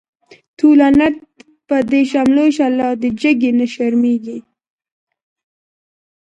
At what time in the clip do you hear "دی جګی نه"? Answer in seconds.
3.01-3.65